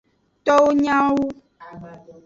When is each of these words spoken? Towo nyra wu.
Towo 0.45 0.67
nyra 0.79 0.97
wu. 1.15 1.25